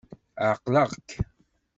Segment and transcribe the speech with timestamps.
[0.49, 1.09] Ɛeqleɣ-k.